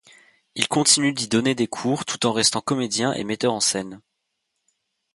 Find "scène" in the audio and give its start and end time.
3.59-4.01